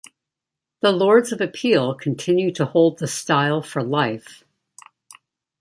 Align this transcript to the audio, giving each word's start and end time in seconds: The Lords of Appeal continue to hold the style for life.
The 0.81 0.91
Lords 0.91 1.31
of 1.31 1.41
Appeal 1.41 1.93
continue 1.93 2.51
to 2.53 2.65
hold 2.65 2.97
the 2.97 3.05
style 3.07 3.61
for 3.61 3.83
life. 3.83 4.43